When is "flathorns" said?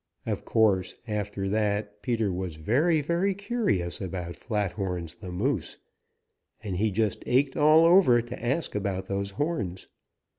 4.35-5.13